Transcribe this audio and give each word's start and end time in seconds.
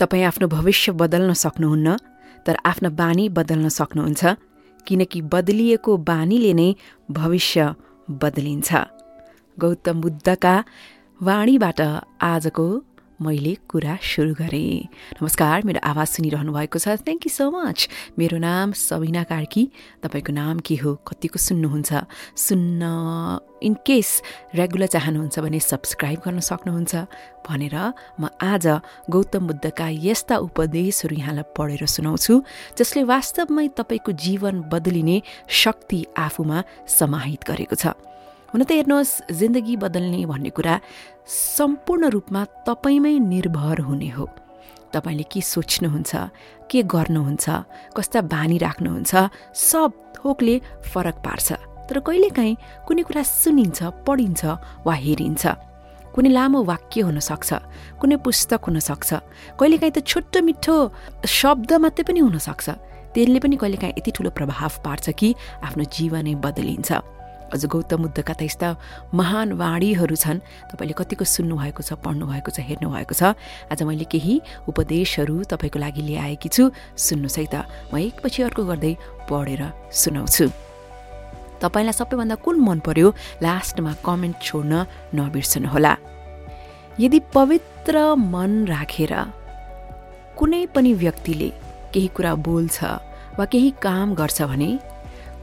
तपाईँ 0.00 0.24
आफ्नो 0.24 0.46
भविष्य 0.48 0.92
बदल्न 1.00 1.32
सक्नुहुन्न 1.44 1.96
तर 2.46 2.56
आफ्ना 2.64 2.88
बानी 3.00 3.24
बदल्न 3.38 3.68
सक्नुहुन्छ 3.68 4.22
किनकि 4.86 5.20
बदलिएको 5.32 5.96
बानीले 6.10 6.52
नै 6.60 6.68
भविष्य 7.10 7.74
बदलिन्छ। 8.22 8.70
गौतम 9.60 10.00
बुद्धका 10.00 10.54
वाणीबाट 11.20 11.80
आजको 12.32 12.66
मैले 13.22 13.54
कुरा 13.68 13.96
सुरु 14.00 14.32
गरेँ। 14.34 14.88
नमस्कार 15.20 15.62
मेरो 15.68 15.80
आवाज 15.84 16.08
सुनिरहनु 16.08 16.52
भएको 16.56 16.78
छ। 16.80 16.96
थ्याङ्क 17.04 17.28
यू 17.28 17.32
सो 17.36 17.52
मच 17.52 17.88
मेरो 18.16 18.38
नाम 18.40 18.72
सबिना 18.72 19.22
कार्की। 19.28 19.62
तपाईँको 20.00 20.32
नाम 20.32 20.64
के 20.64 20.74
हो? 20.80 21.04
कतिको 21.04 21.36
सुन्नुहुन्छ? 21.36 21.90
सुन्न 22.32 22.82
इन 23.60 23.74
केस 23.84 24.10
रेगुलर 24.56 24.88
चाहनुहुन्छ 24.88 25.36
भने 25.36 25.60
सब्सक्राइब 25.60 26.18
गर्न 26.24 26.40
सक्नुहुन्छ। 26.40 26.94
भनेर 27.44 27.76
म 28.20 28.32
आज 28.40 28.66
गौतम 29.12 29.42
बुद्धका 29.52 29.86
यस्ता 30.00 30.36
उपदेशहरू 30.40 31.16
यहाँलाई 31.20 31.52
पढेर 31.52 31.84
सुनाउँछु 31.84 32.34
जसले 32.80 33.04
वास्तवमै 33.04 33.68
तपाईँको 33.76 34.12
जीवन 34.16 34.64
बदलिने 34.72 35.20
शक्ति 35.44 36.00
आफूमा 36.16 36.88
समाहित 36.88 37.44
गरेको 37.44 37.76
छ। 37.76 37.92
हुन 38.50 38.62
त 38.66 38.70
हेर्नुहोस् 38.74 39.30
जिन्दगी 39.30 39.74
बदल्ने 39.78 40.20
भन्ने 40.26 40.50
कुरा 40.50 40.74
सम्पूर्ण 41.22 42.04
रूपमा 42.10 42.42
तपाईँमै 42.66 43.14
निर्भर 43.22 43.78
हुने 43.86 44.10
हो। 44.10 44.26
तपाईँले 44.90 45.24
के 45.30 45.40
सोच्नुहुन्छ 45.40 46.12
के 46.66 46.82
गर्नुहुन्छ 46.82 47.46
कस्ता 47.94 48.20
बानी 48.26 48.58
राख्नुहुन्छ 48.58 49.12
सब 49.54 49.90
थोकले 50.16 50.54
फरक 50.90 51.16
पार्छ। 51.22 51.48
तर 51.86 51.98
कहिलेकाहीँ 52.02 52.58
कुनै 52.86 53.02
कुरा 53.06 53.22
सुनिन्छ 53.22 53.78
पढिन्छ 54.06 54.42
वा 54.86 54.94
हेरिन्छ। 54.94 55.44
कुनै 56.10 56.30
लामो 56.34 56.60
वाक्य 56.66 57.00
हुनसक्छ 57.06 57.50
कुनै 58.02 58.16
पुस्तक 58.26 58.60
हुनसक्छ। 58.66 59.10
कहिलेकाहीँ 59.58 59.94
त 59.94 59.98
छोटो 60.02 60.38
मिठो 60.42 60.74
शब्द 61.22 61.70
मात्रै 61.86 62.02
पनि 62.02 62.20
हुनसक्छ। 62.26 62.66
त्यसले 63.14 63.38
पनि 63.38 63.56
कहिलेकाहीँ 63.62 63.94
यति 63.94 64.10
ठुलो 64.10 64.30
प्रभाव 64.34 64.72
पार्छ 64.82 65.06
कि 65.14 65.28
आफ्नो 65.66 65.84
जीवनै 65.86 66.34
बदलिन्छ। 66.42 66.90
अझ 67.52 67.62
गौतम 67.66 68.00
बुद्धका 68.06 68.34
त 68.34 68.42
यस्ता 68.46 68.68
महान 69.14 69.52
वाणीहरू 69.58 70.16
छन्। 70.16 70.38
तपाईँले 70.70 70.94
कतिको 70.94 71.24
सुन्नुभएको 71.26 71.82
छ 71.82 71.98
पढ्नुभएको 72.00 72.50
छ 72.50 72.58
हेर्नुभएको 72.62 73.14
छ। 73.14 73.22
आज 73.68 73.82
मैले 73.82 74.06
केही 74.06 74.34
उपदेशहरू 74.70 75.34
तपाईँको 75.50 75.78
लागि 75.78 76.02
ल्याएकी 76.08 76.48
छु। 76.48 76.70
सुन्नुहोस् 76.96 77.38
है 77.38 77.46
त 77.50 77.54
म 77.92 77.98
एकपछि 77.98 78.40
अर्को 78.46 78.62
गर्दै 78.70 78.92
पढेर 79.28 79.62
सुनाउँछु। 79.90 80.46
तपाईँलाई 81.60 81.92
सबैभन्दा 81.92 82.36
कुन 82.40 82.56
मन 82.60 82.78
पर्यो? 82.80 83.08
लास्टमा 83.42 83.92
कमेन्ट 84.06 84.36
छोड्न 84.40 84.72
नबिर्सनुहोला। 85.12 85.92
यदि 87.00 87.18
पवित्र 87.34 87.96
मन 88.16 88.52
राखेर 88.68 89.12
कुनै 90.38 90.64
पनि 90.74 90.92
व्यक्तिले 90.94 91.48
केही 91.92 92.08
कुरा 92.16 92.32
बोल्छ 92.46 92.78
वा 93.38 93.44
केही 93.44 93.70
काम 93.82 94.14
गर्छ 94.14 94.42
भने 94.42 94.70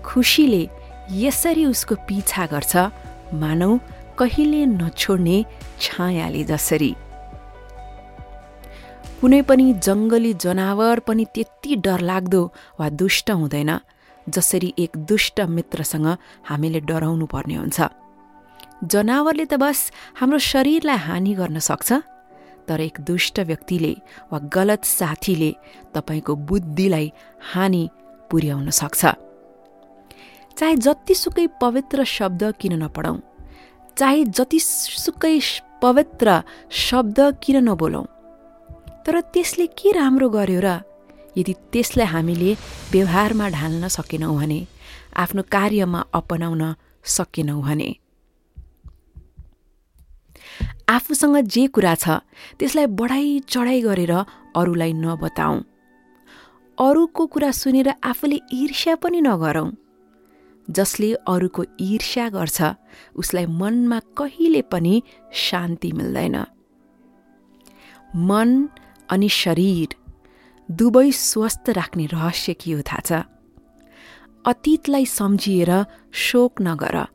खुसीले 0.02 0.64
यसरी 1.12 1.66
उसको 1.66 1.96
पिछा 2.08 2.46
गर्छ 2.46 2.76
मानौ 3.34 3.72
कहिले 4.20 4.66
नछोड्ने 4.66 5.38
छायाले 5.82 6.44
जसरी। 6.44 6.96
कुनै 9.22 9.42
पनि 9.50 9.66
जङ्गली 9.88 10.34
जनावर 10.34 11.00
पनि 11.08 11.26
त्यति 11.34 11.76
डरलाग्दो 11.86 12.42
वा 12.80 12.90
दुष्ट 13.02 13.32
हुँदैन 13.32 13.72
जसरी 14.28 14.74
एक 14.80 14.98
दुष्ट 15.10 15.40
मित्रसँग 15.48 16.08
हामीले 16.50 16.80
डराउनु 16.90 17.26
पर्ने 17.26 17.56
हुन्छ। 17.56 17.80
जनावरले 18.84 19.46
त 19.46 19.54
बस 19.58 19.80
हाम्रो 20.20 20.38
शरीरलाई 20.38 20.98
हानि 21.08 21.34
गर्न 21.34 21.60
सक्छ 21.60 21.90
तर 22.68 22.80
एक 22.82 23.00
दुष्ट 23.10 23.40
व्यक्तिले 23.40 23.94
वा 24.32 24.40
गलत 24.54 24.84
साथीले 24.86 25.52
तपाईँको 25.96 26.36
बुद्धिलाई 26.36 27.12
हानि 27.54 27.84
पुर्याउन 28.32 28.70
सक्छ। 28.70 29.02
चाहे 30.58 30.76
जतिसुकै 30.76 31.45
पवित्र 31.62 32.04
शब्द 32.08 32.44
किन 32.60 32.73
नपढौँ 32.84 33.18
चाहे 33.98 34.23
जतिसुकै 34.38 35.38
पवित्र 35.82 36.42
शब्द 36.86 37.20
किन 37.44 37.58
नबोलौँ। 37.70 38.06
तर 39.06 39.16
त्यसले 39.34 39.66
के 39.78 39.92
राम्रो 39.94 40.28
गर्यो 40.30 40.62
र 40.66 40.70
यदि 41.38 41.54
त्यसलाई 41.72 42.08
हामीले 42.14 42.52
व्यवहारमा 42.92 43.48
ढाल्न 43.50 43.88
सकेनौँ 43.88 44.36
भने 44.38 44.60
आफ्नो 45.16 45.42
कार्यमा 45.54 46.00
अपनाउन 46.20 46.64
सकेनौँ 47.06 47.62
भने? 47.62 47.90
आफूसँग 50.90 51.38
जे 51.46 51.64
कुरा 51.70 51.94
छ 51.96 52.06
त्यसलाई 52.58 52.86
बढाइ 53.00 53.40
चढाइ 53.46 53.80
गरेर 53.82 54.14
अरूलाई 54.58 54.94
नबताउँ। 54.94 55.58
अरूको 56.78 57.23
कुरा 57.34 57.52
सुनेर 57.52 57.90
आफूले 58.02 58.38
ईर्ष्या 58.54 58.96
पनि 58.98 59.22
नगरौँ। 59.22 59.70
जसले 60.70 61.14
अरूको 61.14 61.64
ईर्ष्या 61.82 62.30
गर्छ 62.30 62.64
उसलाई 63.16 63.45
मनमा 63.45 64.00
कहिले 64.00 64.61
पनि 64.61 65.04
शान्ति 65.33 65.92
मिल्दैन। 65.92 66.45
मन 68.16 68.70
अनि 69.10 69.30
शरीर 69.30 69.95
दुवै 70.72 71.11
स्वस्थ 71.11 71.70
राख्ने 71.70 72.05
रहस्य 72.05 72.54
के 72.54 72.72
हो 72.72 72.82
थाहा 72.82 73.02
छ? 73.05 73.26
अतीतलाई 74.45 75.05
सम्झिएर 75.05 75.86
शोक 76.11 76.61
नगर 76.61 77.08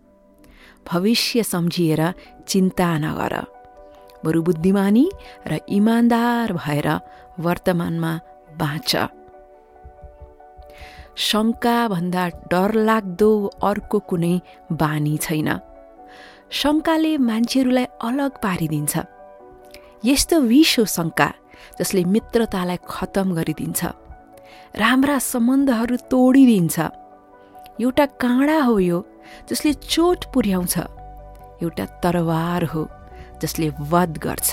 भविष्य 0.89 1.43
सम्झिएर 1.43 2.13
चिन्ता 2.49 2.99
नगर। 2.99 3.35
बरु 4.25 4.43
बुद्धिमानी 4.43 5.11
र 5.47 5.59
इमान्दार 5.69 6.53
भएर 6.53 6.89
वर्तमानमा 7.41 8.21
बाँच। 8.59 8.97
शङ्काभन्दा 11.17 12.25
डरलाग्दो 12.53 13.31
अर्को 13.63 13.99
कुनै 14.09 14.35
बानी 14.73 15.17
छैन। 15.19 15.49
शङ्काले 16.51 17.13
मान्छेहरूलाई 17.29 17.87
अलग 18.09 18.33
पारिदिन्छ। 18.45 18.95
यस्तो 20.05 20.37
विष 20.41 20.79
हो 20.79 20.85
शङ्का 20.85 21.29
जसले 21.79 22.05
मित्रतालाई 22.05 22.79
खतम 22.89 23.29
गरिदिन्छ। 23.39 23.81
राम्रा 24.83 25.19
सम्बन्धहरू 25.33 25.97
तोडिदिन्छ। 26.13 26.77
एउटा 27.81 28.07
काँडा 28.23 28.59
हो 28.63 28.79
यो 28.79 28.99
जसले 29.49 29.73
चोट 29.73 30.21
पुर्याउँछ। 30.33 30.75
एउटा 31.63 31.85
तरवार 32.03 32.65
हो 32.73 32.83
जसले 33.43 33.69
वध 33.93 34.13
गर्छ। 34.19 34.51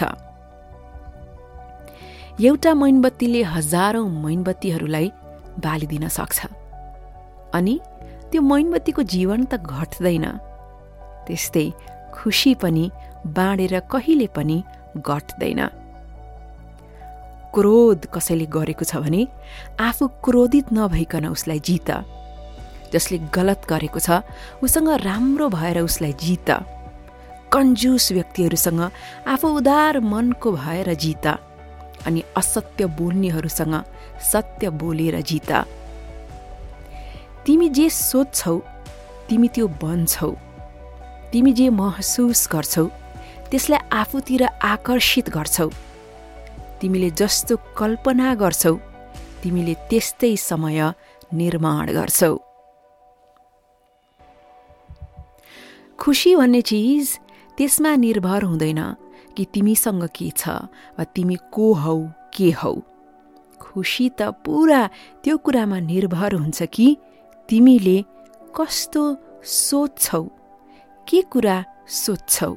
एउटा 2.40 2.72
मैनबत्तीले 2.74 3.42
हजारौँ 3.44 4.08
मैनबत्तीहरूलाई 4.24 5.08
बालिदिन 5.60 6.08
सक्छ। 6.08 6.40
अनि 7.54 7.76
त्यो 8.32 8.42
मैनबत्तीको 8.42 9.02
जीवन 9.04 9.40
त 9.46 9.54
घट्दैन। 9.58 10.26
त्यस्तै 11.26 11.66
खुसी 12.14 12.54
पनि 12.62 12.86
बाँडेर 13.28 13.80
कहिले 13.92 14.28
पनि 14.36 14.58
घट्दैन। 14.98 15.62
क्रोध 17.54 18.00
कसैले 18.14 18.46
गरेको 18.46 18.86
छ 18.86 19.02
भने 19.02 19.22
आफू 19.82 20.04
क्रोधित 20.26 20.68
नभइकन 20.70 21.26
उसलाई 21.34 21.60
जित। 21.60 21.90
जसले 22.94 23.18
गलत 23.34 23.66
गरेको 23.70 24.00
छ 24.00 24.22
उसँग 24.62 24.90
राम्रो 25.02 25.50
भएर 25.50 25.78
उसलाई 25.82 26.14
जित। 26.14 26.50
कन्जुस 27.50 28.12
व्यक्तिहरूसँग 28.12 28.82
आफू 29.26 29.48
उदार 29.58 30.00
मनको 30.06 30.48
भएर 30.54 30.94
जित। 30.94 31.26
अनि 32.06 32.22
असत्य 32.38 32.86
बोल्नेहरूसँग 32.98 33.76
सत्य 34.32 34.70
बोलेर 34.70 35.20
जित। 35.22 35.52
तिमी 37.46 37.70
जे 37.70 37.90
सोध्छौ 37.90 38.58
तिमी 39.30 39.48
त्यो 39.56 39.68
बन्छौ। 39.82 40.32
तिमी 41.34 41.52
जे 41.54 41.70
महसुस 41.70 42.48
गर्छौ 42.54 42.86
त्यसलाई 43.52 43.80
आफूतिर 43.92 44.44
आकर्षित 44.64 45.30
गर्छौ। 45.30 45.70
तिमीले 46.82 47.10
जस्तो 47.20 47.56
कल्पना 47.78 48.34
गर्छौ 48.36 48.76
तिमीले 49.44 49.74
त्यस्तै 49.90 50.36
समय 50.40 50.80
निर्माण 51.34 51.86
गर्छौ। 51.94 52.36
खुसी 56.00 56.36
भन्ने 56.36 56.62
चिज 56.62 57.06
त्यसमा 57.58 57.96
निर्भर 57.96 58.44
हुँदैन। 58.44 58.80
कि 59.40 59.46
तिमीसँग 59.46 60.04
के 60.16 60.30
छ 60.36 60.50
वा 61.00 61.04
तिमी 61.16 61.36
को 61.52 61.74
हौ 61.74 61.96
के 62.36 62.52
हौ? 62.52 62.76
खुसी 63.62 64.10
त 64.10 64.22
पुरा 64.44 64.90
त्यो 65.24 65.38
कुरामा 65.38 65.80
निर्भर 65.80 66.34
हुन्छ 66.34 66.64
कि 66.64 66.98
तिमीले 67.50 67.98
कस्तो 68.56 69.04
सोध्छौ 69.44 70.24
के 71.08 71.22
कुरा 71.22 71.58
सोध्छौ? 71.88 72.52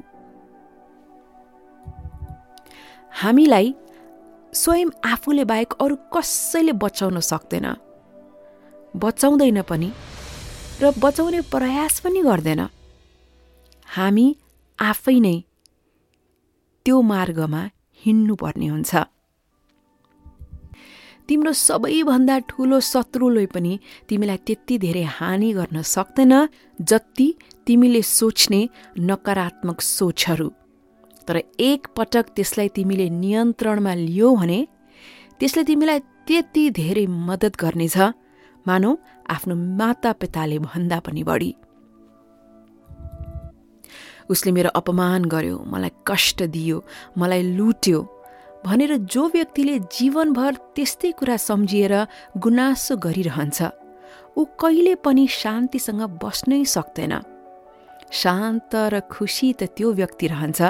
हामीलाई 3.21 3.75
स्वयं 4.53 4.89
आफूले 5.05 5.43
बाहेक 5.45 5.73
अरू 5.79 5.95
कसैले 5.95 6.71
बचाउन 6.83 7.19
सक्दैन। 7.19 7.67
बचाउँदैन 8.95 9.61
पनि 9.61 9.91
र 10.81 10.91
बचाउने 10.99 11.41
प्रयास 11.47 11.99
पनि 11.99 12.21
गर्दैन। 12.21 12.67
हामी 13.87 14.27
आफै 14.79 15.19
नै 15.19 15.35
त्यो 16.85 17.01
मार्गमा 17.01 17.61
हिँड्नुपर्ने 18.03 18.67
हुन्छ। 18.67 18.93
तिम्रो 21.27 21.51
सबैभन्दा 21.67 22.35
ठुलो 22.49 22.79
शत्रुले 22.83 23.45
पनि 23.53 23.73
तिमीलाई 24.09 24.37
त्यति 24.47 24.75
धेरै 24.77 25.03
हानि 25.17 25.49
गर्न 25.53 25.81
सक्दैन 25.95 26.33
जति 26.79 27.27
तिमीले 27.67 28.01
सोच्ने 28.01 28.61
नकारात्मक 28.99 29.81
सोचहरू। 29.81 30.49
तर 31.27 31.35
एक 31.59 31.81
पटक 31.95 32.25
त्यसलाई 32.35 32.67
तिमीले 32.75 33.07
नियन्त्रणमा 33.23 33.93
लियो 33.95 34.35
भने 34.35 34.59
त्यसले 35.39 35.63
तिमीलाई 35.63 35.99
त्यति 36.27 36.63
धेरै 36.79 37.05
मद्दत 37.27 37.53
गर्नेछ। 37.63 37.97
मानौ 38.65 38.91
आफ्नो 39.29 39.55
माता 39.79 40.11
पिताले 40.19 40.57
भन्दा 40.59 40.99
पनि 40.99 41.23
बढी। 41.23 41.51
उसले 44.29 44.51
मेरो 44.51 44.69
अपमान 44.79 45.25
गर्यो 45.25 45.57
मलाई 45.67 45.91
कष्ट 46.07 46.43
दियो 46.55 46.77
मलाई 47.17 47.41
लुट्यो। 47.57 47.99
भनेर 48.65 48.91
जो 49.13 49.23
व्यक्तिले 49.27 49.75
जीवनभर 49.91 50.53
त्यस्तै 50.75 51.11
कुरा 51.19 51.37
सम्झिएर 51.37 51.93
गुनासो 52.43 52.95
गरिरहन्छ 53.05 53.59
ऊ 54.37 54.41
कहिले 54.61 54.95
पनि 55.05 55.27
शान्तिसँग 55.29 56.01
बस्नै 56.23 56.63
सक्दैन। 56.65 57.13
शान्त 58.13 58.71
र 58.93 58.99
खुसी 59.11 59.47
त 59.59 59.61
त्यो 59.75 59.91
व्यक्ति 59.99 60.27
रहन्छ 60.27 60.61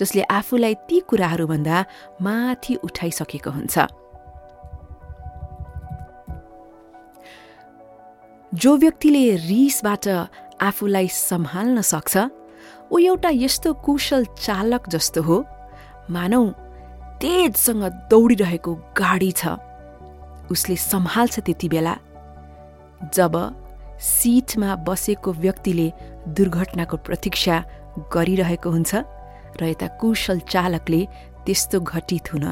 जसले 0.00 0.22
आफूलाई 0.28 0.74
ती 0.88 1.00
कुराहरूभन्दा 1.08 1.76
माथि 2.20 2.74
उठाइसकेको 2.86 3.50
हुन्छ। 3.50 3.74
जो 8.52 8.70
व्यक्तिले 8.76 9.24
रिसबाट 9.48 10.06
आफूलाई 10.60 11.06
सम्हाल्न 11.08 11.80
सक्छ 11.80 12.14
ऊ 12.92 12.98
एउटा 12.98 13.30
यस्तो 13.32 13.72
कुशल 13.84 14.24
चालक 14.38 14.88
जस्तो 14.88 15.22
हो। 15.22 15.44
मानौ 16.10 16.42
तेजसँग 17.20 17.82
दौडिरहेको 18.10 18.74
गाडी 18.98 19.30
छ। 19.32 19.42
उसले 20.50 20.76
सम्हाल्छ 20.76 21.38
त्यति 21.40 21.68
बेला। 21.68 21.94
जब 23.14 23.34
सिटमा 24.00 24.74
बसेको 24.88 25.32
व्यक्तिले 25.32 25.92
दुर्घटनाको 26.36 26.96
प्रतीक्षा 26.96 27.56
गरिरहेको 28.14 28.70
हुन्छ 28.70 28.92
र 29.60 29.64
यता 29.64 29.86
कुशल 30.00 30.38
चालकले 30.48 31.00
त्यस्तो 31.46 31.80
घटित 31.80 32.32
हुन 32.32 32.44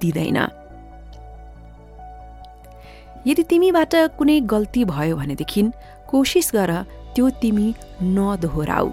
दिँदैन। 0.00 0.38
यदि 3.26 3.42
तिमीबाट 3.42 3.94
कुनै 4.18 4.40
गल्ती 4.40 4.84
भयो 4.84 5.16
भनेदेखि 5.16 5.62
कोसिस 6.10 6.48
गर 6.54 6.72
त्यो 7.14 7.30
तिमी 7.40 7.66
नदोहोऱ्याऊ 8.02 8.88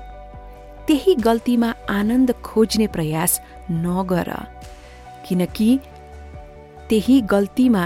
त्यही 0.87 1.13
गल्तीमा 1.27 1.69
आनन्द 1.89 2.31
खोज्ने 2.43 2.87
प्रयास 2.95 3.31
नगर। 3.85 4.29
किनकि 5.25 5.69
त्यही 6.89 7.15
गल्तीमा 7.33 7.83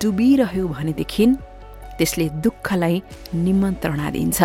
डुबिरह्यो 0.00 0.66
भनेदेखि 0.68 1.26
त्यसले 1.98 2.26
दुःखलाई 2.44 2.96
निमन्त्रणा 3.44 4.08
दिन्छ। 4.16 4.38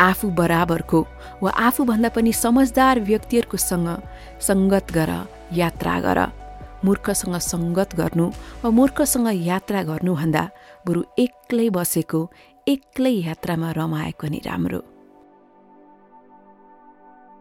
आफू 0.00 0.26
बराबरको 0.38 1.00
वा 1.42 1.50
आफूभन्दा 1.66 2.08
पनि 2.16 2.32
समझदार 2.44 2.94
व्यक्तिहरूको 3.08 3.56
सँग 3.68 3.88
सङ्गत 4.48 4.86
गर 4.96 5.10
यात्रा 5.60 5.94
गर। 6.06 6.20
मूर्खसँग 6.86 7.36
सङ्गत 7.52 7.90
गर्नु 7.98 8.26
वा 8.62 8.68
मूर्खसँग 8.78 9.28
यात्रा 9.50 9.80
गर्नुभन्दा 9.90 10.42
बरु 10.86 11.00
एक्लै 11.24 11.68
बसेको 11.76 12.20
एक्लै 12.68 13.12
यात्रामा 13.12 13.68
रमाएको 13.72 14.26
नि 14.28 14.40
राम्रो। 14.44 14.97